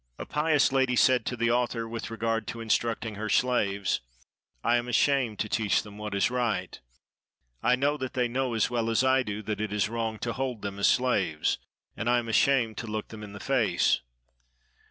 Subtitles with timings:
[0.17, 4.01] A pious lady said to the author, with regard to instructing her slaves,
[4.63, 6.79] "I am ashamed to teach them what is right;
[7.61, 10.33] I know that they know as well as I do that it is wrong to
[10.33, 11.59] hold them as slaves,
[11.95, 14.01] and I am ashamed to look them in the face."